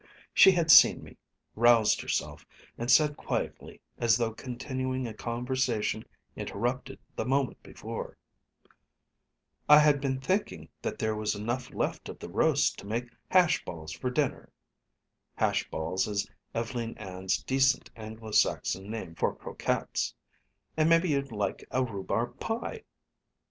She 0.33 0.49
had 0.53 0.71
seen 0.71 1.03
me, 1.03 1.17
roused 1.55 2.01
herself, 2.01 2.43
and 2.75 2.89
said 2.89 3.15
quietly, 3.15 3.81
as 3.99 4.17
though 4.17 4.33
continuing 4.33 5.05
a 5.05 5.13
conversation 5.13 6.03
interrupted 6.35 6.97
the 7.15 7.23
moment 7.23 7.61
before: 7.61 8.17
"I 9.69 9.77
had 9.77 10.01
been 10.01 10.19
thinking 10.19 10.69
that 10.81 10.97
there 10.97 11.15
was 11.15 11.35
enough 11.35 11.71
left 11.71 12.09
of 12.09 12.17
the 12.17 12.29
roast 12.29 12.79
to 12.79 12.87
make 12.87 13.11
hash 13.29 13.63
balls 13.63 13.91
for 13.91 14.09
dinner" 14.09 14.49
"hash 15.35 15.69
balls" 15.69 16.07
is 16.07 16.27
Ev'leen 16.55 16.97
Ann's 16.97 17.43
decent 17.43 17.91
Anglo 17.95 18.31
Saxon 18.31 18.89
name 18.89 19.13
for 19.13 19.35
croquettes 19.35 20.15
"and 20.75 20.89
maybe 20.89 21.09
you'd 21.09 21.31
like 21.31 21.63
a 21.69 21.83
rhubarb 21.83 22.39
pie." 22.39 22.81